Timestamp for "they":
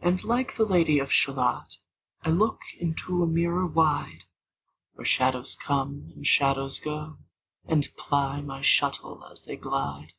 9.44-9.54